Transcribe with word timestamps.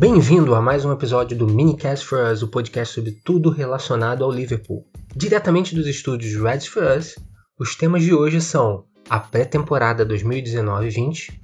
Bem-vindo 0.00 0.54
a 0.54 0.62
mais 0.62 0.82
um 0.82 0.92
episódio 0.92 1.36
do 1.36 1.46
Minicast 1.46 2.06
for 2.06 2.32
Us, 2.32 2.40
o 2.40 2.48
podcast 2.48 2.94
sobre 2.94 3.12
tudo 3.22 3.50
relacionado 3.50 4.24
ao 4.24 4.30
Liverpool. 4.30 4.82
Diretamente 5.14 5.74
dos 5.74 5.86
estúdios 5.86 6.42
Reds 6.42 6.68
for 6.68 6.84
Us, 6.96 7.16
os 7.58 7.76
temas 7.76 8.02
de 8.02 8.14
hoje 8.14 8.40
são 8.40 8.86
a 9.10 9.20
pré-temporada 9.20 10.06
2019-20 10.06 11.34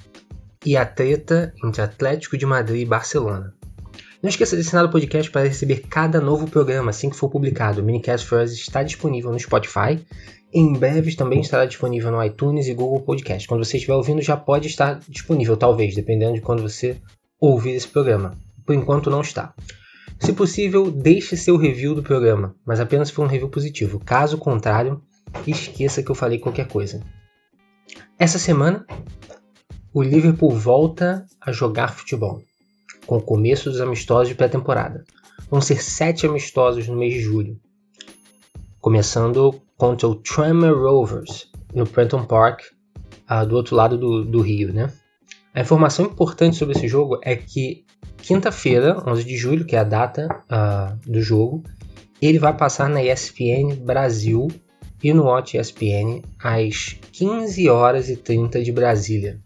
e 0.65 0.75
a 0.75 0.87
treta 0.87 1.53
entre 1.63 1.83
Atlético 1.83 2.39
de 2.39 2.47
Madrid 2.47 2.81
e 2.81 2.87
Barcelona. 2.87 3.53
Não 4.23 4.31
esqueça 4.31 4.57
de 4.57 4.63
assinar 4.63 4.87
o 4.87 4.91
podcast 4.91 5.31
para 5.31 5.47
receber 5.47 5.81
cada 5.91 6.19
novo 6.19 6.49
programa 6.49 6.89
assim 6.89 7.11
que 7.11 7.17
for 7.17 7.29
publicado. 7.29 7.83
O 7.83 7.85
Minicast 7.85 8.27
for 8.27 8.43
Us 8.43 8.53
está 8.53 8.83
disponível 8.83 9.31
no 9.31 9.39
Spotify. 9.39 10.03
Em 10.51 10.73
breve 10.73 11.15
também 11.15 11.43
estará 11.43 11.67
disponível 11.67 12.11
no 12.11 12.25
iTunes 12.25 12.69
e 12.69 12.73
Google 12.73 13.03
Podcast. 13.03 13.47
Quando 13.47 13.63
você 13.63 13.77
estiver 13.77 13.97
ouvindo, 13.97 14.23
já 14.23 14.35
pode 14.35 14.67
estar 14.67 14.99
disponível, 15.07 15.59
talvez, 15.59 15.95
dependendo 15.95 16.37
de 16.37 16.41
quando 16.41 16.63
você 16.63 16.97
ouvir 17.39 17.73
esse 17.73 17.89
programa. 17.89 18.46
Por 18.67 18.75
enquanto 18.75 19.09
não 19.09 19.21
está. 19.21 19.55
Se 20.19 20.33
possível, 20.33 20.91
deixe 20.91 21.37
seu 21.37 21.57
review 21.57 21.95
do 21.95 22.03
programa, 22.03 22.55
mas 22.67 22.81
apenas 22.81 23.11
for 23.11 23.23
um 23.23 23.29
review 23.29 23.49
positivo. 23.49 24.01
Caso 24.01 24.37
contrário, 24.37 25.01
esqueça 25.47 26.03
que 26.03 26.11
eu 26.11 26.15
falei 26.15 26.39
qualquer 26.39 26.67
coisa. 26.67 27.01
Essa 28.19 28.39
semana, 28.39 28.87
o 29.93 30.03
Liverpool 30.03 30.51
volta 30.51 31.27
a 31.41 31.53
jogar 31.53 31.93
futebol, 31.93 32.43
com 33.07 33.19
o 33.19 33.23
começo 33.23 33.71
dos 33.71 33.81
amistosos 33.81 34.29
de 34.29 34.35
pré-temporada. 34.35 35.05
Vão 35.51 35.61
ser 35.61 35.83
sete 35.83 36.27
amistosos 36.27 36.89
no 36.89 36.97
mês 36.97 37.15
de 37.15 37.21
julho, 37.21 37.61
começando 38.81 39.61
contra 39.77 40.09
o 40.09 40.17
Tranmere 40.17 40.75
Rovers, 40.75 41.51
no 41.75 41.87
Prenton 41.87 42.25
Park, 42.25 42.63
uh, 43.31 43.47
do 43.47 43.55
outro 43.55 43.77
lado 43.77 43.97
do, 43.97 44.25
do 44.25 44.41
Rio, 44.41 44.73
né? 44.73 44.93
A 45.55 45.61
informação 45.61 46.05
importante 46.05 46.57
sobre 46.57 46.77
esse 46.77 46.89
jogo 46.89 47.19
é 47.23 47.35
que 47.35 47.86
quinta-feira, 48.19 49.03
11 49.07 49.25
de 49.25 49.37
julho, 49.37 49.65
que 49.65 49.77
é 49.77 49.79
a 49.79 49.85
data 49.85 50.29
uh, 50.51 51.11
do 51.11 51.21
jogo, 51.21 51.63
ele 52.21 52.39
vai 52.39 52.57
passar 52.57 52.89
na 52.89 53.03
ESPN 53.03 53.77
Brasil 53.77 54.49
e 55.03 55.13
no 55.13 55.25
Watch 55.25 55.57
ESPN 55.57 56.23
às 56.43 56.97
15 57.13 57.69
horas 57.69 58.09
e 58.09 58.17
30 58.17 58.63
de 58.63 58.73
Brasília. 58.73 59.39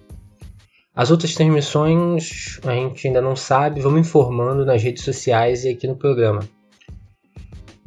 As 0.94 1.10
outras 1.10 1.34
transmissões 1.34 2.60
a 2.64 2.72
gente 2.72 3.06
ainda 3.06 3.20
não 3.20 3.36
sabe, 3.36 3.80
vamos 3.80 4.00
informando 4.00 4.64
nas 4.64 4.82
redes 4.82 5.02
sociais 5.04 5.64
e 5.64 5.70
aqui 5.70 5.86
no 5.86 5.96
programa. 5.96 6.40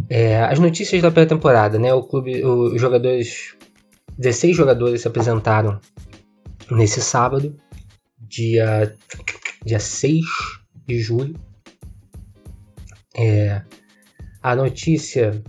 É, 0.09 0.41
as 0.43 0.59
notícias 0.59 1.01
da 1.01 1.11
pré-temporada, 1.11 1.79
né? 1.79 1.93
O 1.93 2.03
clube, 2.03 2.43
os 2.45 2.79
jogadores, 2.79 3.55
16 4.17 4.55
jogadores 4.55 5.01
se 5.01 5.07
apresentaram 5.07 5.79
nesse 6.69 7.01
sábado 7.01 7.55
dia, 8.19 8.95
dia 9.65 9.79
6 9.79 10.25
de 10.87 10.99
julho. 10.99 11.35
É, 13.15 13.61
a 14.41 14.55
notícia 14.55 15.41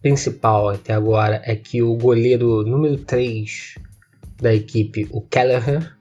principal 0.00 0.68
até 0.68 0.92
agora 0.92 1.42
é 1.44 1.56
que 1.56 1.82
o 1.82 1.96
goleiro 1.96 2.62
número 2.62 2.98
3 2.98 3.74
da 4.40 4.54
equipe, 4.54 5.08
o 5.10 5.20
Kelleher, 5.22 5.96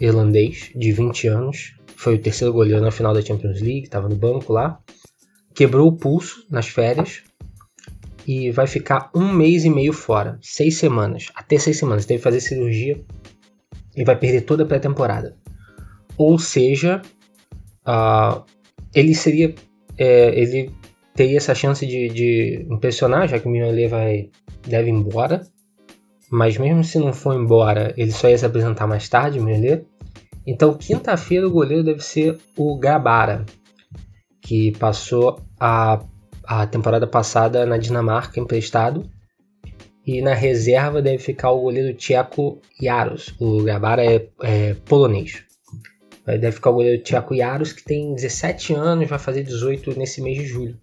irlandês, 0.00 0.70
de 0.74 0.92
20 0.92 1.28
anos, 1.28 1.74
foi 1.96 2.14
o 2.14 2.18
terceiro 2.18 2.54
goleiro 2.54 2.80
na 2.80 2.90
final 2.90 3.12
da 3.12 3.20
Champions 3.20 3.60
League, 3.60 3.82
estava 3.82 4.08
no 4.08 4.16
banco 4.16 4.52
lá, 4.52 4.80
quebrou 5.54 5.88
o 5.88 5.96
pulso 5.96 6.46
nas 6.48 6.68
férias 6.68 7.22
e 8.26 8.50
vai 8.50 8.66
ficar 8.66 9.10
um 9.14 9.32
mês 9.32 9.64
e 9.64 9.70
meio 9.70 9.92
fora, 9.92 10.38
seis 10.40 10.78
semanas, 10.78 11.26
até 11.34 11.58
seis 11.58 11.76
semanas. 11.76 12.06
Teve 12.06 12.18
que 12.18 12.24
fazer 12.24 12.40
cirurgia 12.40 12.98
e 13.94 14.04
vai 14.04 14.16
perder 14.16 14.42
toda 14.42 14.62
a 14.62 14.66
pré-temporada. 14.66 15.36
Ou 16.16 16.38
seja, 16.38 17.02
uh, 17.86 18.44
ele 18.94 19.14
seria. 19.14 19.54
É, 19.98 20.40
ele 20.40 20.70
teria 21.14 21.36
essa 21.36 21.54
chance 21.54 21.86
de, 21.86 22.08
de 22.08 22.66
impressionar, 22.70 23.28
já 23.28 23.38
que 23.38 23.46
o 23.46 23.50
Mignolet 23.50 23.88
vai 23.88 24.30
deve 24.66 24.88
ir 24.88 24.92
embora. 24.92 25.42
Mas 26.30 26.56
mesmo 26.56 26.84
se 26.84 26.98
não 26.98 27.12
for 27.12 27.34
embora, 27.34 27.92
ele 27.96 28.12
só 28.12 28.28
ia 28.28 28.38
se 28.38 28.46
apresentar 28.46 28.86
mais 28.86 29.08
tarde, 29.08 29.38
o 29.38 29.42
Mignolet. 29.42 29.84
Então, 30.46 30.74
quinta-feira, 30.74 31.46
o 31.46 31.50
goleiro 31.50 31.84
deve 31.84 32.02
ser 32.02 32.38
o 32.56 32.78
Gabara, 32.78 33.44
que 34.40 34.72
passou 34.78 35.40
a, 35.58 36.02
a 36.44 36.66
temporada 36.66 37.06
passada 37.06 37.66
na 37.66 37.76
Dinamarca 37.76 38.40
emprestado 38.40 39.08
e 40.06 40.22
na 40.22 40.34
reserva 40.34 41.02
deve 41.02 41.18
ficar 41.18 41.50
o 41.50 41.60
goleiro 41.60 41.94
tcheco 41.96 42.60
Jaros. 42.80 43.34
O 43.38 43.62
Gabara 43.62 44.04
é, 44.04 44.26
é 44.42 44.74
polonês. 44.86 45.44
Deve 46.38 46.52
ficar 46.52 46.70
o 46.70 46.74
goleiro 46.74 47.02
tcheco 47.02 47.36
Jaros, 47.36 47.72
que 47.72 47.84
tem 47.84 48.14
17 48.14 48.74
anos, 48.74 49.08
vai 49.08 49.18
fazer 49.18 49.42
18 49.42 49.98
nesse 49.98 50.20
mês 50.20 50.38
de 50.38 50.46
julho. 50.46 50.78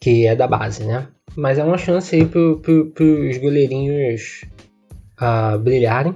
Que 0.00 0.26
é 0.26 0.34
da 0.34 0.46
base, 0.46 0.84
né? 0.84 1.08
Mas 1.36 1.58
é 1.58 1.64
uma 1.64 1.78
chance 1.78 2.14
aí 2.14 2.24
para 2.24 2.40
pro, 2.56 3.28
os 3.28 3.36
goleirinhos 3.38 4.44
uh, 5.20 5.58
brilharem. 5.58 6.14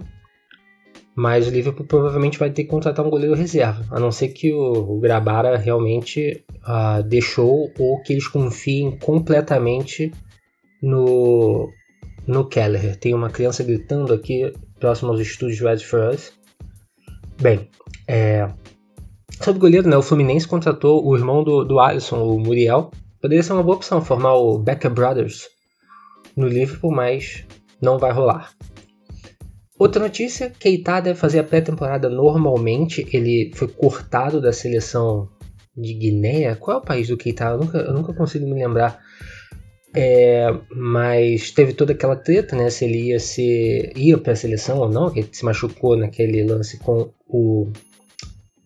Mas 1.17 1.47
o 1.47 1.51
Liverpool 1.51 1.87
provavelmente 1.87 2.39
vai 2.39 2.51
ter 2.51 2.65
que 2.65 2.71
contratar 2.71 3.07
um 3.07 3.11
goleiro 3.11 3.37
reserva. 3.37 3.85
A 3.91 4.01
não 4.01 4.11
ser 4.11 4.29
que 4.29 4.53
o, 4.53 4.97
o 4.97 4.99
Grabara 4.99 5.56
realmente 5.56 6.45
uh, 6.67 7.03
deixou 7.05 7.73
ou 7.79 8.03
que 8.03 8.12
eles 8.12 8.27
confiem 8.27 8.99
completamente 8.99 10.11
no, 10.83 11.71
no 12.27 12.49
Keller. 12.49 12.97
Tem 12.97 13.15
uma 13.15 13.31
criança 13.31 13.62
gritando 13.62 14.12
aqui 14.12 14.53
próximo 14.81 15.12
aos 15.12 15.21
estúdios 15.21 15.61
Red 15.61 15.79
for 15.79 16.11
Us. 16.12 16.33
Bem, 17.41 17.69
é, 18.06 18.49
sobre 19.41 19.61
goleiro, 19.61 19.89
né, 19.89 19.97
o 19.97 20.03
Fluminense 20.03 20.47
contratou 20.47 21.06
o 21.06 21.17
irmão 21.17 21.43
do, 21.43 21.65
do 21.65 21.81
Alisson, 21.81 22.22
o 22.22 22.39
Muriel. 22.39 22.91
Poderia 23.21 23.43
ser 23.43 23.53
uma 23.53 23.62
boa 23.62 23.77
opção 23.77 24.05
formar 24.05 24.34
o 24.34 24.59
Becker 24.59 24.91
Brothers 24.91 25.49
no 26.37 26.47
Liverpool, 26.47 26.93
mas 26.93 27.44
não 27.81 27.99
vai 27.99 28.12
rolar. 28.12 28.53
Outra 29.78 30.00
notícia, 30.00 30.50
Keita 30.50 31.00
deve 31.00 31.19
fazer 31.19 31.41
a 31.41 31.44
pré-temporada 31.44 32.09
normalmente. 32.09 33.06
Ele 33.12 33.50
foi 33.55 33.67
cortado 33.69 34.41
da 34.41 34.53
seleção 34.53 35.28
de 35.77 35.94
Guiné. 35.94 36.55
Qual 36.55 36.77
é 36.77 36.81
o 36.81 36.84
país 36.84 37.09
do 37.09 37.17
Keita? 37.17 37.44
Eu 37.44 37.59
nunca, 37.59 37.78
eu 37.78 37.93
nunca 37.93 38.15
consigo 38.15 38.47
me 38.47 38.55
lembrar. 38.55 39.00
É, 39.97 40.53
mas 40.75 41.53
teve 41.53 41.72
toda 41.72 41.93
aquela 41.93 42.16
treta, 42.16 42.56
né? 42.56 42.69
Se 42.69 42.84
ele 42.84 43.10
ia 43.10 43.21
ser 43.21 43.93
ia 43.97 44.19
para 44.19 44.32
a 44.32 44.37
seleção 44.37 44.78
ou 44.78 44.88
não, 44.88 45.10
que 45.10 45.21
ele 45.21 45.28
se 45.31 45.44
machucou 45.44 45.97
naquele 45.97 46.43
lance 46.43 46.78
com 46.78 47.10
o 47.28 47.69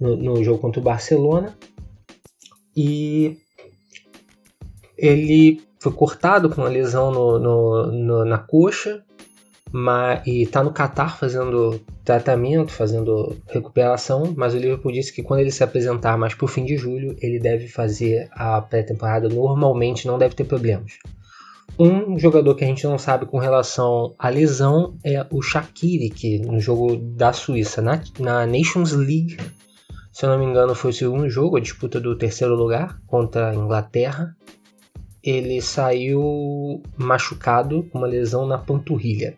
no, 0.01 0.17
no, 0.17 0.43
jogo 0.43 0.59
contra 0.59 0.81
o 0.81 0.85
Barcelona 0.85 1.55
e 2.75 3.37
ele 4.97 5.61
foi 5.81 5.93
cortado 5.93 6.49
com 6.49 6.63
uma 6.63 6.71
lesão 6.71 7.11
no, 7.11 7.39
no, 7.39 7.93
no 7.93 8.25
na 8.25 8.39
coxa 8.39 9.05
mas, 9.71 10.27
e 10.27 10.43
está 10.43 10.63
no 10.63 10.73
Catar 10.73 11.19
fazendo 11.19 11.81
tratamento, 12.05 12.73
fazendo 12.73 13.37
recuperação, 13.49 14.33
mas 14.37 14.55
o 14.55 14.59
Liverpool 14.59 14.93
disse 14.93 15.13
que 15.13 15.23
quando 15.23 15.41
ele 15.41 15.51
se 15.51 15.63
apresentar 15.63 16.17
mais 16.17 16.35
para 16.35 16.45
o 16.47 16.49
fim 16.49 16.65
de 16.65 16.77
julho, 16.77 17.15
ele 17.21 17.39
deve 17.39 17.69
fazer 17.69 18.29
a 18.33 18.61
pré-temporada 18.63 19.29
normalmente, 19.29 20.07
não 20.07 20.19
deve 20.19 20.35
ter 20.35 20.45
problemas. 20.45 20.99
Um 21.77 22.19
jogador 22.19 22.55
que 22.55 22.65
a 22.65 22.67
gente 22.67 22.85
não 22.85 22.99
sabe 22.99 23.27
com 23.27 23.39
relação 23.39 24.15
à 24.19 24.29
lesão 24.29 24.97
é 25.05 25.25
o 25.31 25.43
Shaqiri, 25.43 26.11
que 26.11 26.39
no 26.39 26.61
jogo 26.61 26.97
da 26.97 27.33
Suíça, 27.33 27.81
na, 27.81 28.01
na 28.19 28.47
Nations 28.47 28.93
League, 28.93 29.37
se 30.19 30.27
eu 30.27 30.31
não 30.31 30.39
me 30.41 30.45
engano, 30.45 30.75
foi 30.75 30.91
o 30.91 30.95
segundo 30.95 31.31
jogo, 31.31 31.57
a 31.57 31.61
disputa 31.61 32.01
do 32.01 32.19
terceiro 32.19 32.57
lugar 32.57 33.01
contra 33.07 33.51
a 33.51 33.55
Inglaterra. 33.55 34.37
Ele 35.23 35.61
saiu 35.61 36.83
machucado 36.97 37.85
com 37.85 37.99
uma 37.99 38.07
lesão 38.09 38.45
na 38.45 38.59
panturrilha. 38.59 39.37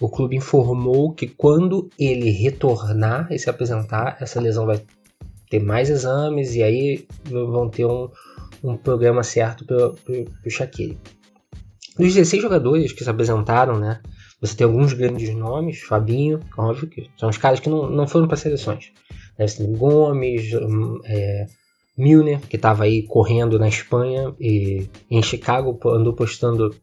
O 0.00 0.08
clube 0.08 0.34
informou 0.34 1.12
que 1.12 1.26
quando 1.26 1.90
ele 1.98 2.30
retornar 2.30 3.30
e 3.30 3.38
se 3.38 3.50
apresentar, 3.50 4.16
essa 4.20 4.40
lesão 4.40 4.64
vai 4.64 4.82
ter 5.50 5.62
mais 5.62 5.90
exames 5.90 6.54
e 6.54 6.62
aí 6.62 7.06
vão 7.24 7.68
ter 7.68 7.84
um, 7.84 8.08
um 8.64 8.74
programa 8.74 9.22
certo 9.22 9.66
para 9.66 9.92
o 10.46 10.50
Shaqiri. 10.50 10.98
Dos 11.98 12.14
16 12.14 12.42
jogadores 12.42 12.92
que 12.92 13.04
se 13.04 13.10
apresentaram, 13.10 13.78
né? 13.78 14.00
Você 14.40 14.56
tem 14.56 14.64
alguns 14.64 14.92
grandes 14.92 15.34
nomes, 15.34 15.80
Fabinho, 15.82 16.40
óbvio 16.56 16.88
que 16.88 17.10
são 17.16 17.28
os 17.28 17.36
caras 17.36 17.60
que 17.60 17.68
não, 17.68 17.88
não 17.88 18.08
foram 18.08 18.26
para 18.26 18.36
seleções. 18.36 18.92
Você 19.38 19.58
tem 19.58 19.72
Gomes, 19.72 20.52
hum, 20.54 20.98
é, 21.04 21.46
Milner, 21.96 22.40
que 22.40 22.56
estava 22.56 22.84
aí 22.84 23.02
correndo 23.02 23.58
na 23.58 23.68
Espanha 23.68 24.34
e 24.40 24.88
em 25.10 25.22
Chicago 25.22 25.78
andou 25.90 26.14
postando 26.14 26.74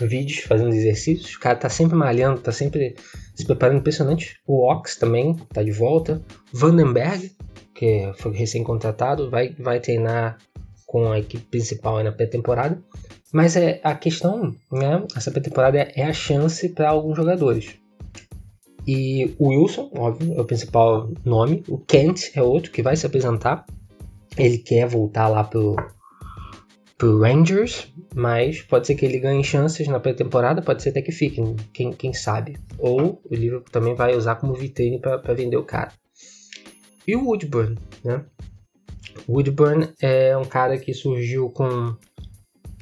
vídeos, 0.00 0.40
fazendo 0.40 0.74
exercícios. 0.74 1.34
O 1.34 1.40
cara 1.40 1.56
tá 1.56 1.68
sempre 1.68 1.96
malhando, 1.96 2.40
tá 2.40 2.52
sempre 2.52 2.96
se 3.34 3.44
preparando 3.44 3.78
impressionante. 3.78 4.36
O 4.46 4.68
Ox 4.70 4.96
também 4.96 5.36
tá 5.52 5.62
de 5.62 5.70
volta. 5.72 6.20
Vandenberg, 6.52 7.32
que 7.74 8.12
foi 8.16 8.32
recém-contratado, 8.32 9.30
vai, 9.30 9.54
vai 9.58 9.80
treinar 9.80 10.38
com 10.86 11.10
a 11.10 11.18
equipe 11.18 11.44
principal 11.44 12.02
na 12.02 12.12
pré-temporada. 12.12 12.82
Mas 13.32 13.56
é 13.56 13.80
a 13.82 13.94
questão, 13.94 14.54
né? 14.70 15.04
Essa 15.16 15.30
pré-temporada 15.30 15.78
é, 15.78 15.92
é 15.96 16.04
a 16.04 16.12
chance 16.12 16.68
para 16.68 16.90
alguns 16.90 17.16
jogadores. 17.16 17.74
E 18.86 19.34
o 19.38 19.48
Wilson, 19.48 19.90
óbvio, 19.96 20.34
é 20.34 20.40
o 20.40 20.44
principal 20.44 21.10
nome. 21.24 21.64
O 21.68 21.78
Kent 21.78 22.36
é 22.36 22.42
outro 22.42 22.70
que 22.70 22.82
vai 22.82 22.94
se 22.94 23.06
apresentar. 23.06 23.64
Ele 24.36 24.58
quer 24.58 24.86
voltar 24.86 25.28
lá 25.28 25.44
pro, 25.44 25.76
pro 26.98 27.20
Rangers, 27.20 27.92
mas 28.14 28.62
pode 28.62 28.86
ser 28.86 28.96
que 28.96 29.06
ele 29.06 29.18
ganhe 29.18 29.42
chances 29.44 29.88
na 29.88 30.00
pré-temporada, 30.00 30.62
pode 30.62 30.82
ser 30.82 30.90
até 30.90 31.00
que 31.00 31.12
fique, 31.12 31.40
quem, 31.72 31.92
quem 31.92 32.12
sabe. 32.12 32.58
Ou 32.78 33.20
o 33.24 33.34
Liverpool 33.34 33.70
também 33.70 33.94
vai 33.94 34.14
usar 34.14 34.36
como 34.36 34.54
vitrine 34.54 34.98
para 34.98 35.34
vender 35.34 35.56
o 35.56 35.64
cara. 35.64 35.92
E 37.06 37.16
o 37.16 37.24
Woodburn, 37.24 37.78
né? 38.04 38.24
Woodburn 39.28 39.88
é 40.00 40.36
um 40.36 40.44
cara 40.44 40.78
que 40.78 40.92
surgiu 40.94 41.50
com 41.50 41.94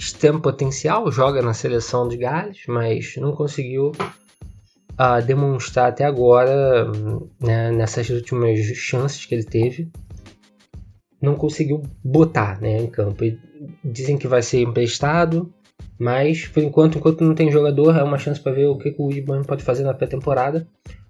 extremo 0.00 0.41
potencial, 0.41 1.12
joga 1.12 1.43
na 1.43 1.52
seleção 1.52 2.08
de 2.08 2.17
Gales, 2.17 2.62
mas 2.67 3.17
não 3.19 3.32
conseguiu 3.32 3.93
uh, 4.93 5.25
demonstrar 5.25 5.91
até 5.91 6.05
agora, 6.05 6.91
né, 7.38 7.70
nessas 7.70 8.08
últimas 8.08 8.58
chances 8.75 9.26
que 9.26 9.35
ele 9.35 9.44
teve, 9.44 9.91
não 11.20 11.35
conseguiu 11.35 11.82
botar 12.02 12.58
né, 12.62 12.79
em 12.79 12.87
campo. 12.87 13.25
E 13.25 13.38
dizem 13.85 14.17
que 14.17 14.26
vai 14.26 14.41
ser 14.41 14.62
emprestado, 14.62 15.52
mas 15.99 16.49
por 16.49 16.62
enquanto, 16.62 16.97
enquanto 16.97 17.23
não 17.23 17.35
tem 17.35 17.52
jogador, 17.52 17.94
é 17.94 18.02
uma 18.02 18.19
chance 18.19 18.41
para 18.41 18.52
ver 18.52 18.67
o 18.67 18.79
que, 18.79 18.93
que 18.93 19.02
o 19.02 19.05
Woodburn 19.05 19.44
pode 19.44 19.62
fazer 19.62 19.85
na 19.85 19.93
pré-temporada. 19.93 20.67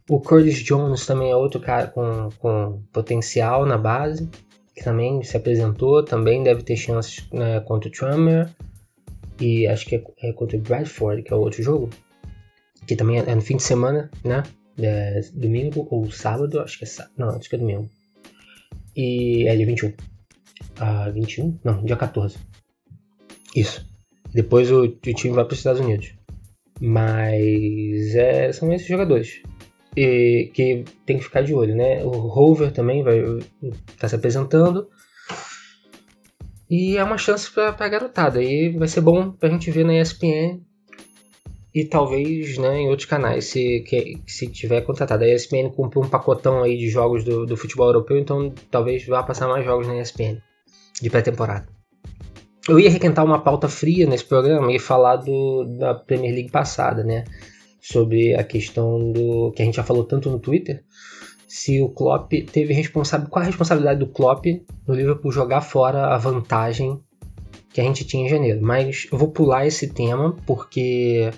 O 0.09 0.21
Curtis 0.21 0.65
Jones 0.65 1.07
também 1.07 1.31
é 1.31 1.37
outro 1.37 1.61
cara 1.61 1.87
com, 1.87 2.29
com 2.41 2.83
potencial 2.93 3.65
na 3.65 3.79
base, 3.79 4.29
que 4.75 4.83
também 4.83 5.23
se 5.23 5.37
apresentou, 5.37 6.03
também 6.03 6.43
deve 6.43 6.65
ter 6.65 6.75
chances 6.75 7.25
né, 7.33 7.61
contra 7.61 7.89
o 7.89 7.93
Trummer. 7.93 8.51
E 9.41 9.67
acho 9.67 9.87
que 9.87 9.97
é, 9.97 10.03
é, 10.23 10.33
contra 10.33 10.57
o 10.57 10.61
Bradford, 10.61 11.23
que 11.23 11.33
é 11.33 11.37
o 11.37 11.41
outro 11.41 11.63
jogo. 11.63 11.91
Que 12.87 12.95
também 12.95 13.19
é, 13.19 13.31
é 13.31 13.35
no 13.35 13.41
fim 13.41 13.57
de 13.57 13.63
semana, 13.63 14.11
né? 14.25 14.43
É, 14.79 15.21
domingo 15.35 15.87
ou 15.91 16.11
sábado, 16.11 16.61
acho 16.61 16.79
que 16.79 16.85
é 16.85 16.87
sábado. 16.87 17.15
Não, 17.17 17.29
acho 17.31 17.49
que 17.49 17.57
é 17.57 17.59
domingo. 17.59 17.89
E 18.97 19.47
é 19.49 19.57
dia 19.57 19.67
21. 19.67 19.93
Ah, 20.79 21.11
21? 21.11 21.59
Não, 21.65 21.85
dia 21.85 21.97
14. 21.97 22.39
Isso. 23.55 23.89
Depois 24.33 24.71
o, 24.71 24.85
o 24.85 24.89
time 24.89 25.35
vai 25.35 25.45
para 25.45 25.53
os 25.53 25.59
Estados 25.59 25.81
Unidos. 25.81 26.15
Mas 26.81 28.15
é, 28.15 28.53
são 28.53 28.73
esses 28.73 28.87
jogadores. 28.87 29.43
E, 29.97 30.51
que 30.55 30.85
tem 31.05 31.19
que 31.19 31.25
ficar 31.25 31.43
de 31.43 31.53
olho, 31.53 31.75
né? 31.75 32.03
O 32.05 32.11
Rover 32.11 32.73
também 32.73 33.03
vai 33.03 33.19
estar 33.19 33.97
tá 33.99 34.09
se 34.09 34.15
apresentando. 34.15 34.89
E 36.70 36.96
é 36.96 37.02
uma 37.02 37.19
chance 37.19 37.50
para 37.50 37.75
a 37.76 37.88
garotada. 37.88 38.40
E 38.40 38.70
vai 38.70 38.87
ser 38.87 39.00
bom 39.00 39.32
para 39.32 39.49
a 39.49 39.52
gente 39.52 39.70
ver 39.72 39.84
na 39.84 40.00
ESPN 40.00 40.61
e 41.75 41.84
talvez 41.84 42.58
né, 42.58 42.81
em 42.81 42.88
outros 42.88 43.08
canais, 43.08 43.46
se, 43.46 43.81
que, 43.81 44.20
se 44.26 44.46
tiver 44.49 44.81
contratado. 44.82 45.25
A 45.25 45.28
ESPN 45.28 45.70
comprou 45.70 46.05
um 46.05 46.08
pacotão 46.08 46.62
aí 46.62 46.76
de 46.76 46.88
jogos 46.88 47.25
do, 47.25 47.44
do 47.44 47.56
futebol 47.56 47.88
europeu, 47.88 48.19
então 48.19 48.52
talvez 48.70 49.05
vá 49.06 49.22
passar 49.22 49.49
mais 49.49 49.64
jogos 49.64 49.87
na 49.87 50.00
ESPN 50.00 50.40
de 51.00 51.11
pré-temporada. 51.11 51.69
Eu 52.69 52.78
ia 52.78 52.90
requentar 52.90 53.25
uma 53.25 53.43
pauta 53.43 53.69
fria 53.69 54.06
nesse 54.06 54.25
programa 54.25 54.70
e 54.72 54.78
falar 54.78 55.17
do, 55.17 55.64
da 55.78 55.94
Premier 55.94 56.34
League 56.34 56.50
passada, 56.50 57.02
né? 57.02 57.25
Sobre 57.81 58.34
a 58.34 58.44
questão 58.44 59.11
do 59.11 59.50
que 59.52 59.62
a 59.62 59.64
gente 59.64 59.76
já 59.76 59.82
falou 59.82 60.05
tanto 60.05 60.31
no 60.31 60.38
Twitter, 60.38 60.84
se 61.50 61.82
o 61.82 61.88
Klopp 61.88 62.31
teve 62.52 62.73
responsabilidade, 62.73 63.32
qual 63.32 63.43
a 63.43 63.47
responsabilidade 63.47 63.99
do 63.99 64.06
Klopp 64.06 64.47
no 64.87 64.94
Liverpool 64.94 65.32
jogar 65.32 65.62
fora 65.62 66.14
a 66.14 66.17
vantagem 66.17 67.02
que 67.70 67.81
a 67.81 67.85
gente 67.85 68.05
tinha 68.05 68.25
em 68.25 68.29
janeiro. 68.29 68.61
Mas 68.62 69.08
eu 69.11 69.19
vou 69.19 69.32
pular 69.32 69.67
esse 69.67 69.88
tema 69.88 70.37
porque 70.47 71.29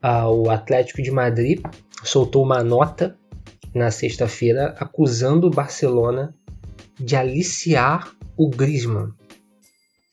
ah, 0.00 0.30
o 0.30 0.48
Atlético 0.48 1.02
de 1.02 1.10
Madrid 1.10 1.60
soltou 2.02 2.42
uma 2.42 2.64
nota 2.64 3.14
na 3.74 3.90
sexta-feira 3.90 4.74
acusando 4.80 5.48
o 5.48 5.50
Barcelona 5.50 6.34
de 6.98 7.14
aliciar 7.14 8.10
o 8.38 8.48
Griezmann. 8.48 9.12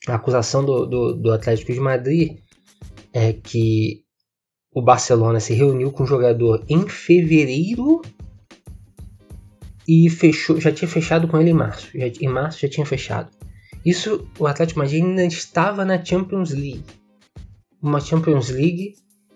A 0.06 0.16
acusação 0.16 0.62
do, 0.62 0.84
do, 0.84 1.14
do 1.14 1.32
Atlético 1.32 1.72
de 1.72 1.80
Madrid 1.80 2.36
é 3.10 3.32
que 3.32 4.02
o 4.70 4.82
Barcelona 4.82 5.40
se 5.40 5.54
reuniu 5.54 5.90
com 5.90 6.02
o 6.02 6.06
jogador 6.06 6.62
em 6.68 6.86
fevereiro 6.86 8.02
e 9.86 10.08
fechou, 10.08 10.60
já 10.60 10.72
tinha 10.72 10.88
fechado 10.88 11.28
com 11.28 11.38
ele 11.38 11.50
em 11.50 11.54
março. 11.54 11.88
Já, 11.94 12.06
em 12.06 12.28
março 12.28 12.60
já 12.60 12.68
tinha 12.68 12.86
fechado. 12.86 13.30
Isso, 13.84 14.26
o 14.38 14.46
Atlético 14.46 14.78
Madrid 14.78 15.04
ainda 15.04 15.24
estava 15.24 15.84
na 15.84 16.02
Champions 16.02 16.50
League. 16.50 16.84
Uma 17.82 18.00
Champions 18.00 18.48
League 18.48 18.94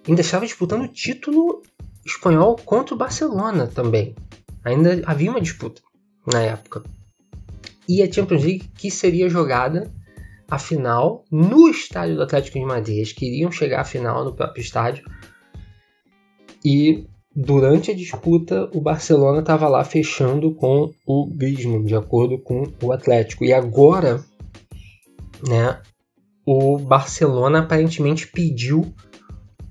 ainda 0.08 0.22
estava 0.22 0.46
disputando 0.46 0.84
o 0.84 0.88
título 0.88 1.62
espanhol 2.04 2.56
contra 2.56 2.94
o 2.94 2.98
Barcelona 2.98 3.66
também. 3.66 4.14
Ainda 4.64 5.02
havia 5.04 5.30
uma 5.30 5.40
disputa 5.40 5.82
na 6.32 6.40
época. 6.40 6.82
E 7.86 8.02
a 8.02 8.10
Champions 8.10 8.42
League 8.42 8.70
que 8.74 8.90
seria 8.90 9.28
jogada 9.28 9.92
a 10.50 10.58
final 10.58 11.24
no 11.30 11.68
estádio 11.68 12.16
do 12.16 12.22
Atlético 12.22 12.58
de 12.58 12.64
Madrid. 12.64 12.96
Eles 12.96 13.12
queriam 13.12 13.52
chegar 13.52 13.82
à 13.82 13.84
final 13.84 14.24
no 14.24 14.34
próprio 14.34 14.62
estádio. 14.62 15.04
E 16.64 17.06
durante 17.40 17.92
a 17.92 17.94
disputa, 17.94 18.68
o 18.74 18.80
Barcelona 18.80 19.38
estava 19.38 19.68
lá 19.68 19.84
fechando 19.84 20.52
com 20.56 20.92
o 21.06 21.24
Griezmann, 21.24 21.84
de 21.84 21.94
acordo 21.94 22.36
com 22.36 22.64
o 22.82 22.90
Atlético. 22.90 23.44
E 23.44 23.52
agora, 23.52 24.24
né, 25.46 25.80
o 26.44 26.76
Barcelona 26.78 27.60
aparentemente 27.60 28.26
pediu 28.26 28.92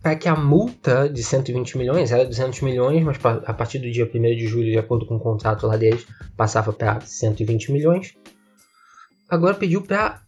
para 0.02 0.16
que 0.16 0.30
a 0.30 0.36
multa 0.36 1.10
de 1.10 1.22
120 1.22 1.78
milhões, 1.78 2.10
era 2.10 2.24
200 2.24 2.62
milhões, 2.62 3.04
mas 3.04 3.18
a 3.26 3.54
partir 3.54 3.80
do 3.80 3.92
dia 3.92 4.10
1 4.10 4.22
de 4.38 4.48
julho, 4.48 4.72
de 4.72 4.80
acordo 4.80 5.06
com 5.06 5.18
o 5.18 5.20
contrato 5.20 5.68
lá 5.68 5.76
deles, 5.76 6.08
passava 6.38 6.72
para 6.72 7.02
120 7.02 7.74
milhões. 7.74 8.14
Agora 9.28 9.54
pediu 9.54 9.82
para 9.82 10.22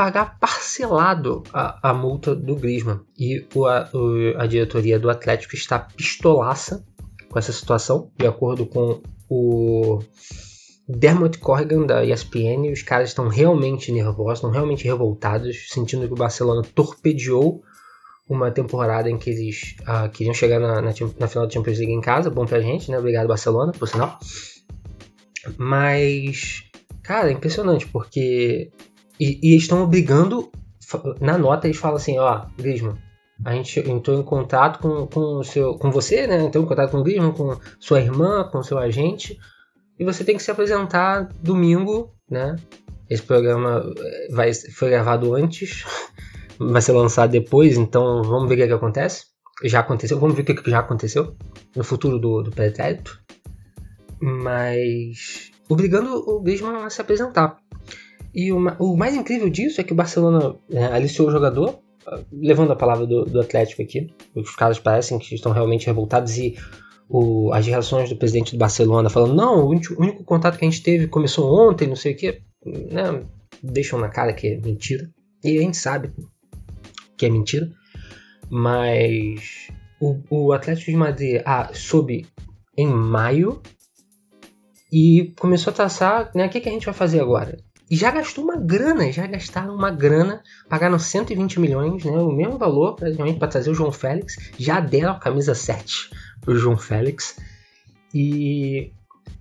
pagar 0.00 0.38
parcelado 0.40 1.42
a, 1.52 1.90
a 1.90 1.92
multa 1.92 2.34
do 2.34 2.56
Griezmann. 2.56 3.00
E 3.18 3.46
o, 3.54 3.66
a, 3.66 3.86
o, 3.92 4.34
a 4.38 4.46
diretoria 4.46 4.98
do 4.98 5.10
Atlético 5.10 5.54
está 5.54 5.78
pistolaça 5.78 6.82
com 7.28 7.38
essa 7.38 7.52
situação, 7.52 8.10
de 8.16 8.26
acordo 8.26 8.64
com 8.64 9.02
o 9.28 9.98
Dermot 10.88 11.38
Corrigan 11.38 11.84
da 11.84 12.02
ESPN. 12.02 12.72
Os 12.72 12.80
caras 12.80 13.10
estão 13.10 13.28
realmente 13.28 13.92
nervosos, 13.92 14.38
estão 14.38 14.50
realmente 14.50 14.84
revoltados, 14.84 15.68
sentindo 15.68 16.06
que 16.06 16.14
o 16.14 16.16
Barcelona 16.16 16.62
torpedeou 16.74 17.62
uma 18.26 18.50
temporada 18.50 19.10
em 19.10 19.18
que 19.18 19.28
eles 19.28 19.76
uh, 19.82 20.08
queriam 20.08 20.32
chegar 20.32 20.58
na, 20.58 20.76
na, 20.76 20.94
na, 21.18 21.28
final 21.28 21.46
da 21.46 21.52
Champions 21.52 21.76
League 21.76 21.92
em 21.92 22.00
casa. 22.00 22.30
Bom 22.30 22.46
pra 22.46 22.62
gente, 22.62 22.90
né? 22.90 22.98
Obrigado, 22.98 23.28
Barcelona, 23.28 23.72
por 23.72 23.86
sinal. 23.86 24.18
Mas, 25.58 26.64
cara, 27.02 27.28
é 27.28 27.32
impressionante, 27.32 27.86
porque 27.86 28.70
e, 29.20 29.38
e 29.42 29.52
eles 29.52 29.64
estão 29.64 29.82
obrigando. 29.82 30.50
Na 31.20 31.36
nota 31.36 31.66
eles 31.66 31.76
falam 31.76 31.98
assim, 31.98 32.18
ó, 32.18 32.46
Griezmann, 32.58 32.96
a 33.44 33.52
gente 33.52 33.78
entrou 33.88 34.18
em 34.18 34.22
contato 34.22 34.80
com, 34.80 35.06
com, 35.06 35.42
seu, 35.42 35.74
com 35.74 35.90
você, 35.90 36.26
né? 36.26 36.42
Entrou 36.42 36.64
em 36.64 36.66
contato 36.66 36.90
com 36.90 36.98
o 36.98 37.02
Griezmann, 37.02 37.32
com 37.32 37.56
sua 37.78 38.00
irmã, 38.00 38.48
com 38.50 38.62
seu 38.62 38.78
agente. 38.78 39.38
E 39.98 40.04
você 40.04 40.24
tem 40.24 40.36
que 40.36 40.42
se 40.42 40.50
apresentar 40.50 41.28
domingo, 41.42 42.12
né? 42.28 42.56
Esse 43.08 43.22
programa 43.22 43.84
eh, 43.98 44.28
vai, 44.32 44.52
foi 44.54 44.90
gravado 44.90 45.34
antes, 45.34 45.84
vai 46.58 46.80
ser 46.80 46.92
lançado 46.92 47.30
depois, 47.30 47.76
então 47.76 48.22
vamos 48.22 48.48
ver 48.48 48.54
o 48.54 48.56
que, 48.56 48.62
é 48.62 48.66
que 48.68 48.72
acontece. 48.72 49.26
Já 49.64 49.80
aconteceu, 49.80 50.18
vamos 50.18 50.34
ver 50.34 50.42
o 50.42 50.44
que, 50.44 50.52
é 50.52 50.54
que 50.54 50.70
já 50.70 50.78
aconteceu 50.78 51.36
no 51.76 51.84
futuro 51.84 52.18
do, 52.18 52.42
do 52.42 52.50
pretérito. 52.50 53.20
Mas 54.20 55.50
obrigando 55.68 56.14
o 56.14 56.40
Griezmann 56.40 56.84
a 56.84 56.90
se 56.90 57.00
apresentar. 57.00 57.58
E 58.34 58.52
o, 58.52 58.58
o 58.78 58.96
mais 58.96 59.14
incrível 59.14 59.48
disso 59.48 59.80
é 59.80 59.84
que 59.84 59.92
o 59.92 59.96
Barcelona 59.96 60.54
né, 60.68 60.86
aliciou 60.92 61.28
o 61.28 61.30
jogador, 61.32 61.80
levando 62.32 62.72
a 62.72 62.76
palavra 62.76 63.06
do, 63.06 63.24
do, 63.24 63.40
Atlético 63.40 63.82
aqui. 63.82 64.08
Os 64.34 64.54
caras 64.54 64.78
parecem 64.78 65.18
que 65.18 65.34
estão 65.34 65.52
realmente 65.52 65.86
revoltados 65.86 66.36
e 66.38 66.56
o, 67.08 67.52
as 67.52 67.66
reações 67.66 68.08
do 68.08 68.16
presidente 68.16 68.52
do 68.52 68.58
Barcelona 68.58 69.10
falando: 69.10 69.34
não, 69.34 69.64
o 69.64 69.70
único, 69.70 70.00
único, 70.00 70.24
contato 70.24 70.58
que 70.58 70.64
a 70.64 70.70
gente 70.70 70.82
teve 70.82 71.08
começou 71.08 71.68
ontem, 71.68 71.88
não 71.88 71.96
sei 71.96 72.12
o 72.12 72.16
que, 72.16 72.40
né, 72.64 73.22
deixam 73.62 73.98
na 73.98 74.08
cara 74.08 74.32
que 74.32 74.46
é 74.46 74.56
mentira. 74.56 75.10
E 75.42 75.58
a 75.58 75.62
gente 75.62 75.76
sabe 75.76 76.12
que 77.16 77.26
é 77.26 77.30
mentira. 77.30 77.68
Mas 78.48 79.68
o, 80.00 80.18
o 80.28 80.52
Atlético 80.52 80.90
de 80.90 80.96
Madrid 80.96 81.42
ah, 81.44 81.70
soube 81.72 82.26
em 82.76 82.86
maio 82.86 83.60
e 84.92 85.32
começou 85.38 85.70
a 85.70 85.74
traçar 85.74 86.30
né, 86.34 86.46
o 86.46 86.48
que, 86.50 86.60
que 86.60 86.68
a 86.68 86.72
gente 86.72 86.84
vai 86.84 86.94
fazer 86.94 87.20
agora 87.20 87.56
e 87.90 87.96
já 87.96 88.12
gastou 88.12 88.44
uma 88.44 88.56
grana, 88.56 89.10
já 89.10 89.26
gastaram 89.26 89.74
uma 89.74 89.90
grana, 89.90 90.42
pagaram 90.68 90.96
120 90.96 91.58
milhões, 91.58 92.04
né, 92.04 92.12
o 92.12 92.30
mesmo 92.30 92.56
valor 92.56 92.94
praticamente 92.94 93.38
para 93.38 93.48
trazer 93.48 93.70
o 93.70 93.74
João 93.74 93.90
Félix, 93.90 94.36
já 94.56 94.78
deram 94.78 95.10
a 95.10 95.18
camisa 95.18 95.56
7 95.56 96.10
pro 96.40 96.56
João 96.56 96.78
Félix. 96.78 97.36
E, 98.14 98.92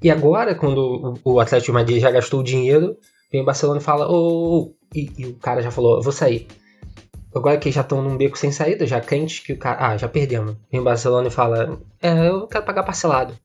e 0.01 0.09
agora, 0.09 0.55
quando 0.55 1.19
o, 1.23 1.33
o 1.33 1.39
Atlético 1.39 1.71
de 1.71 1.73
Madrid 1.73 2.01
já 2.01 2.09
gastou 2.09 2.39
o 2.39 2.43
dinheiro, 2.43 2.97
vem 3.31 3.41
o 3.41 3.45
Barcelona 3.45 3.79
e 3.79 3.83
fala, 3.83 4.09
oh, 4.09 4.13
oh, 4.13 4.59
oh, 4.63 4.75
e, 4.95 5.11
e, 5.15 5.25
o 5.27 5.35
cara 5.35 5.61
já 5.61 5.69
falou, 5.69 6.01
vou 6.01 6.11
sair. 6.11 6.47
agora 7.35 7.57
que 7.59 7.71
já 7.71 7.81
estão 7.81 8.01
num 8.01 8.17
beco 8.17 8.37
sem 8.37 8.51
saída, 8.51 8.87
já 8.87 8.99
crentes 8.99 9.39
que 9.39 9.53
o 9.53 9.59
cara. 9.59 9.89
Ah, 9.89 9.97
já 9.97 10.07
perdemos. 10.07 10.55
Vem 10.71 10.81
o 10.81 10.83
Barcelona 10.83 11.27
e 11.27 11.31
fala: 11.31 11.79
É, 12.01 12.29
eu 12.29 12.47
quero 12.47 12.65
pagar 12.65 12.83
parcelado. 12.83 13.35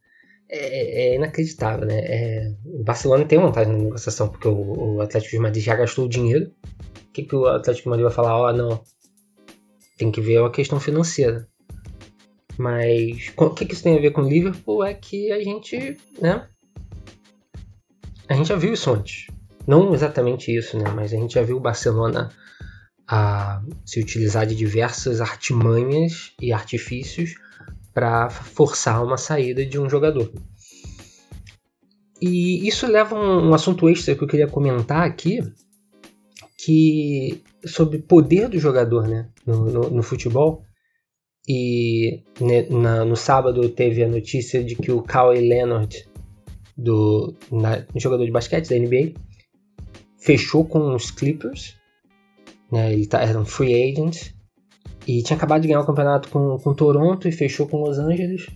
É, 0.48 1.12
é 1.12 1.14
inacreditável, 1.16 1.86
né? 1.86 1.98
É, 1.98 2.52
o 2.64 2.84
Barcelona 2.84 3.24
tem 3.24 3.38
vantagem 3.38 3.72
na 3.72 3.78
negociação, 3.78 4.28
porque 4.28 4.46
o, 4.46 4.96
o, 4.96 5.00
Atlético 5.00 5.32
de 5.32 5.42
Madrid 5.42 5.64
já 5.64 5.74
gastou 5.74 6.04
o 6.04 6.08
dinheiro. 6.08 6.52
O 7.08 7.12
que, 7.12 7.22
que 7.22 7.34
o 7.34 7.46
Atlético 7.46 7.84
de 7.84 7.88
Madrid 7.90 8.04
vai 8.04 8.14
falar? 8.14 8.36
Ó, 8.36 8.48
oh, 8.48 8.52
não. 8.52 8.84
Tem 9.96 10.10
que 10.10 10.20
ver 10.20 10.42
a 10.42 10.50
questão 10.50 10.78
financeira. 10.78 11.48
Mas 12.58 13.32
o 13.36 13.50
que, 13.50 13.66
que 13.66 13.74
isso 13.74 13.82
tem 13.82 13.96
a 13.96 14.00
ver 14.00 14.10
com 14.10 14.22
o 14.22 14.28
Liverpool 14.28 14.84
é 14.84 14.94
que 14.94 15.32
a 15.32 15.42
gente, 15.42 15.96
né? 16.20 16.46
A 18.28 18.34
gente 18.34 18.48
já 18.48 18.56
viu 18.56 18.72
isso 18.72 18.92
antes. 18.92 19.26
Não 19.66 19.94
exatamente 19.94 20.54
isso, 20.54 20.78
né? 20.78 20.90
Mas 20.90 21.12
a 21.12 21.16
gente 21.16 21.34
já 21.34 21.42
viu 21.42 21.56
o 21.56 21.60
Barcelona 21.60 22.30
a 23.06 23.62
se 23.84 24.00
utilizar 24.00 24.46
de 24.46 24.54
diversas 24.54 25.20
artimanhas 25.20 26.32
e 26.40 26.52
artifícios 26.52 27.34
para 27.94 28.28
forçar 28.28 29.02
uma 29.02 29.16
saída 29.16 29.64
de 29.64 29.78
um 29.78 29.88
jogador. 29.88 30.30
E 32.20 32.66
isso 32.66 32.86
leva 32.86 33.16
a 33.16 33.20
um, 33.20 33.50
um 33.50 33.54
assunto 33.54 33.88
extra 33.88 34.14
que 34.14 34.22
eu 34.22 34.28
queria 34.28 34.48
comentar 34.48 35.06
aqui, 35.06 35.40
que 36.58 37.42
sobre 37.64 37.98
poder 37.98 38.48
do 38.48 38.58
jogador 38.58 39.06
né, 39.06 39.28
no, 39.46 39.66
no, 39.66 39.90
no 39.90 40.02
futebol. 40.02 40.62
E 41.46 42.22
né, 42.40 42.66
na, 42.70 43.04
no 43.04 43.16
sábado 43.16 43.68
teve 43.68 44.02
a 44.02 44.08
notícia 44.08 44.64
de 44.64 44.74
que 44.74 44.90
o 44.90 45.02
Kawhi 45.02 45.46
Leonard, 45.46 46.08
do 46.76 47.34
na, 47.52 47.84
jogador 47.96 48.24
de 48.24 48.32
basquete 48.32 48.68
da 48.68 48.78
NBA, 48.78 49.12
fechou 50.18 50.64
com 50.64 50.94
os 50.94 51.10
Clippers 51.10 51.76
né? 52.74 52.92
Ele 52.92 53.06
tá, 53.06 53.22
era 53.22 53.38
um 53.38 53.44
free 53.44 53.72
agent 53.74 54.32
e 55.06 55.23
tinha 55.23 55.37
acabado 55.37 55.62
de 55.62 55.68
ganhar 55.68 55.80
o 55.80 55.87
campeonato 55.87 56.28
com, 56.28 56.58
com 56.58 56.75
Toronto 56.75 57.28
e 57.28 57.32
fechou 57.32 57.66
com 57.66 57.82
Los 57.82 57.99
Angeles. 57.99 58.46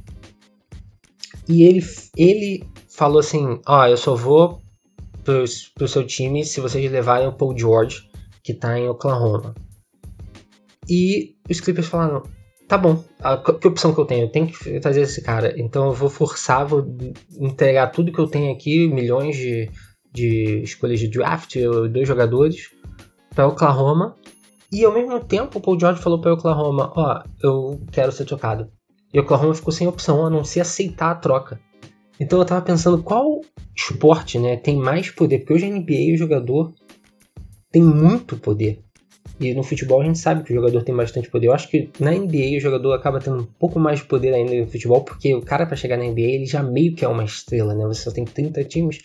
E 1.48 1.62
ele, 1.62 1.84
ele 2.16 2.64
falou 2.88 3.20
assim: 3.20 3.60
Ó, 3.66 3.82
oh, 3.82 3.86
eu 3.86 3.96
só 3.96 4.14
vou 4.14 4.60
pro, 5.24 5.44
pro 5.74 5.88
seu 5.88 6.06
time 6.06 6.44
se 6.44 6.60
vocês 6.60 6.90
levarem 6.90 7.28
o 7.28 7.32
Paul 7.32 7.56
George, 7.56 8.08
que 8.42 8.54
tá 8.54 8.78
em 8.78 8.88
Oklahoma. 8.88 9.54
E 10.88 11.36
os 11.50 11.60
Clippers 11.60 11.88
falaram: 11.88 12.22
tá 12.68 12.76
bom, 12.76 13.02
a, 13.20 13.36
que 13.38 13.66
opção 13.66 13.94
que 13.94 14.00
eu 14.00 14.04
tenho? 14.04 14.24
Eu 14.24 14.30
tenho 14.30 14.46
que 14.46 14.78
trazer 14.78 15.00
esse 15.00 15.22
cara. 15.22 15.54
Então 15.56 15.86
eu 15.86 15.92
vou 15.92 16.10
forçar, 16.10 16.66
vou 16.66 16.86
entregar 17.40 17.88
tudo 17.88 18.12
que 18.12 18.18
eu 18.18 18.28
tenho 18.28 18.52
aqui, 18.52 18.86
milhões 18.86 19.36
de, 19.36 19.70
de 20.12 20.62
escolhas 20.62 21.00
de 21.00 21.08
draft, 21.08 21.56
dois 21.90 22.06
jogadores, 22.06 22.70
para 23.34 23.48
Oklahoma. 23.48 24.14
E 24.70 24.84
ao 24.84 24.92
mesmo 24.92 25.18
tempo, 25.20 25.58
o 25.58 25.60
Paul 25.62 25.80
George 25.80 26.02
falou 26.02 26.20
para 26.20 26.34
Oklahoma: 26.34 26.92
Ó, 26.94 27.14
oh, 27.14 27.28
eu 27.42 27.80
quero 27.90 28.12
ser 28.12 28.24
trocado. 28.24 28.70
E 29.12 29.18
Oklahoma 29.18 29.54
ficou 29.54 29.72
sem 29.72 29.86
opção 29.86 30.26
a 30.26 30.30
não 30.30 30.44
ser 30.44 30.60
aceitar 30.60 31.10
a 31.10 31.14
troca. 31.14 31.60
Então 32.20 32.38
eu 32.38 32.44
tava 32.44 32.60
pensando 32.62 33.02
qual 33.02 33.40
esporte 33.74 34.38
né, 34.38 34.56
tem 34.56 34.76
mais 34.76 35.10
poder, 35.10 35.38
porque 35.38 35.54
hoje 35.54 35.66
a 35.66 35.70
NBA 35.70 36.14
o 36.14 36.16
jogador 36.16 36.74
tem 37.70 37.82
muito 37.82 38.36
poder. 38.36 38.82
E 39.40 39.54
no 39.54 39.62
futebol 39.62 40.00
a 40.00 40.04
gente 40.04 40.18
sabe 40.18 40.42
que 40.42 40.52
o 40.52 40.56
jogador 40.56 40.82
tem 40.82 40.94
bastante 40.94 41.30
poder. 41.30 41.46
Eu 41.46 41.52
acho 41.52 41.68
que 41.70 41.90
na 42.00 42.10
NBA 42.10 42.56
o 42.56 42.60
jogador 42.60 42.92
acaba 42.92 43.20
tendo 43.20 43.42
um 43.42 43.46
pouco 43.46 43.78
mais 43.78 44.00
de 44.00 44.06
poder 44.06 44.34
ainda 44.34 44.52
no 44.52 44.66
futebol, 44.66 45.02
porque 45.04 45.32
o 45.32 45.42
cara 45.42 45.64
para 45.64 45.76
chegar 45.76 45.96
na 45.96 46.04
NBA 46.04 46.20
ele 46.20 46.46
já 46.46 46.62
meio 46.62 46.94
que 46.94 47.04
é 47.04 47.08
uma 47.08 47.24
estrela, 47.24 47.72
né? 47.72 47.86
Você 47.86 48.02
só 48.02 48.10
tem 48.10 48.24
30 48.24 48.64
times, 48.64 48.98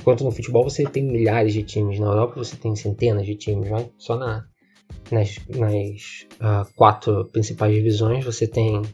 enquanto 0.00 0.24
no 0.24 0.30
futebol 0.30 0.64
você 0.64 0.84
tem 0.84 1.04
milhares 1.04 1.52
de 1.52 1.62
times. 1.62 2.00
Na 2.00 2.06
Europa 2.06 2.36
você 2.36 2.56
tem 2.56 2.74
centenas 2.74 3.26
de 3.26 3.34
times? 3.34 3.68
Só 3.98 4.16
na, 4.16 4.46
nas, 5.10 5.38
nas 5.48 6.26
uh, 6.40 6.72
quatro 6.74 7.26
principais 7.26 7.74
divisões 7.74 8.24
você 8.24 8.46
tem 8.46 8.78
uh, 8.78 8.84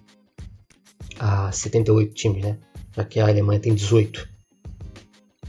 ah, 1.19 1.53
78 1.53 2.15
times, 2.15 2.45
né? 2.45 2.59
Já 2.97 3.05
que 3.05 3.21
a 3.21 3.29
Alemanha 3.29 3.61
tem 3.61 3.75
18. 3.75 4.29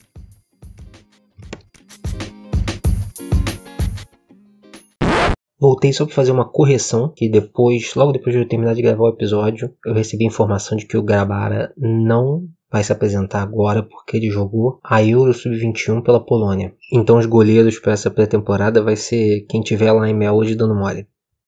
Voltei 5.59 5.91
só 5.91 6.05
para 6.05 6.15
fazer 6.15 6.31
uma 6.31 6.49
correção, 6.49 7.11
que 7.13 7.27
depois, 7.29 7.93
logo 7.95 8.13
depois 8.13 8.33
de 8.33 8.41
eu 8.41 8.47
terminar 8.47 8.75
de 8.75 8.81
gravar 8.81 9.03
o 9.03 9.09
episódio, 9.09 9.75
eu 9.85 9.93
recebi 9.93 10.23
a 10.23 10.27
informação 10.27 10.77
de 10.77 10.85
que 10.85 10.95
o 10.97 11.03
Grabara 11.03 11.73
não 11.77 12.47
vai 12.73 12.83
se 12.83 12.91
apresentar 12.91 13.43
agora 13.43 13.83
porque 13.83 14.17
ele 14.17 14.31
jogou 14.31 14.79
a 14.83 15.03
Euro 15.03 15.31
Sub-21 15.31 16.01
pela 16.01 16.19
Polônia. 16.19 16.73
Então 16.91 17.19
os 17.19 17.27
goleiros 17.27 17.77
para 17.77 17.93
essa 17.93 18.09
pré-temporada 18.09 18.81
vai 18.81 18.95
ser 18.95 19.45
quem 19.47 19.61
tiver 19.61 19.91
lá 19.91 20.09
em 20.09 20.13
Melody 20.15 20.55
dando 20.55 20.73
mole. 20.73 21.07